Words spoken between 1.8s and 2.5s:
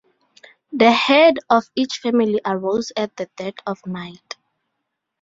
family